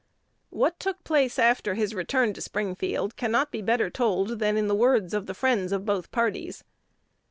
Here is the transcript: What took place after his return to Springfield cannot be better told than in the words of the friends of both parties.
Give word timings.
What 0.49 0.79
took 0.79 1.03
place 1.03 1.37
after 1.37 1.75
his 1.75 1.93
return 1.93 2.33
to 2.33 2.41
Springfield 2.41 3.15
cannot 3.17 3.51
be 3.51 3.61
better 3.61 3.91
told 3.91 4.39
than 4.39 4.57
in 4.57 4.67
the 4.67 4.73
words 4.73 5.13
of 5.13 5.27
the 5.27 5.35
friends 5.35 5.71
of 5.71 5.85
both 5.85 6.09
parties. 6.11 6.63